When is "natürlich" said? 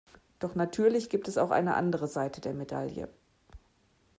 0.55-1.11